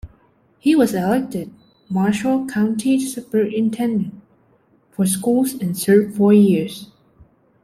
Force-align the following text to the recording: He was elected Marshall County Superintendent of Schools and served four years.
He 0.57 0.75
was 0.75 0.95
elected 0.95 1.53
Marshall 1.87 2.47
County 2.47 2.99
Superintendent 2.99 4.19
of 4.97 5.07
Schools 5.07 5.53
and 5.53 5.77
served 5.77 6.15
four 6.17 6.33
years. 6.33 6.89